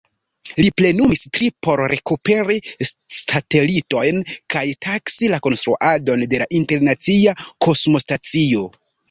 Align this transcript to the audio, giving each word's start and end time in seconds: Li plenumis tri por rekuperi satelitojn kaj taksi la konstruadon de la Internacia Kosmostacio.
Li 0.59 0.69
plenumis 0.81 1.19
tri 1.37 1.49
por 1.67 1.83
rekuperi 1.91 2.57
satelitojn 2.87 4.23
kaj 4.55 4.65
taksi 4.87 5.31
la 5.35 5.41
konstruadon 5.49 6.27
de 6.33 6.41
la 6.45 6.49
Internacia 6.63 7.37
Kosmostacio. 7.69 8.67